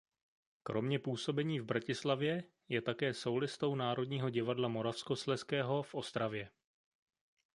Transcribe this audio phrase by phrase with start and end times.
[0.63, 6.49] Kromě působení v Bratislavě je také sólistou Národního divadla Moravskoslezského v Ostravě.